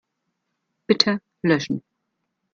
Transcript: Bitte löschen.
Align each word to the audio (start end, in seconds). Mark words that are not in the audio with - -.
Bitte 0.87 1.21
löschen. 1.43 1.83